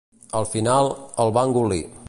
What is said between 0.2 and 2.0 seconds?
Al final, el va engolir.